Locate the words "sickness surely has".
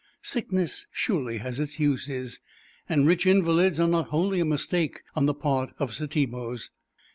0.23-1.59